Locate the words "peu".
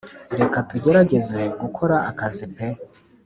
2.55-2.77